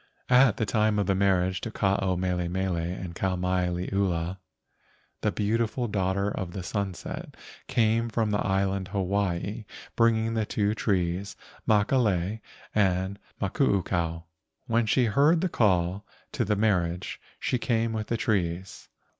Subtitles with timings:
[0.29, 4.39] At the time of the marriage of Ke ao mele mele and Kau mai liula,
[5.21, 11.35] the Beautiful Daughter of Sunset came from the island Hawaii bringing the two trees
[11.67, 12.39] Makalei
[12.73, 14.25] and Makuukao, which prepared cooked food and fish.
[14.73, 18.89] When she heard the call to the marriage she came with the trees.